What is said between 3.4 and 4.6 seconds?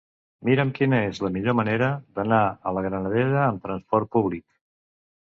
amb trasport públic.